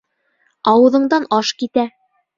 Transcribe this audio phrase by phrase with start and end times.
[0.71, 1.89] Ауыҙыңдан аш китә.